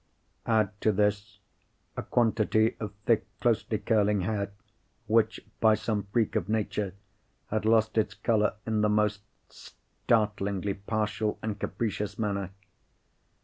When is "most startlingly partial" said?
8.89-11.37